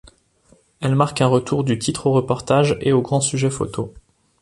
[0.79, 3.89] Elle marque un retour du titre aux reportages et aux grands sujets photos.